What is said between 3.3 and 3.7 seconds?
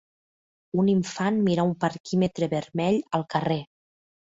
carrer.